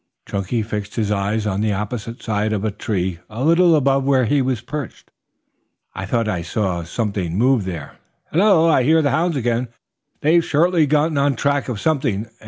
[0.27, 4.25] Chunky fixed his eyes on the opposite side of the tree a little above where
[4.25, 5.11] he was perched.
[5.93, 7.99] "I thought I saw something move there.
[8.31, 9.67] Hello, I hear the hounds again.
[10.21, 12.25] They've surely gotten on track of something.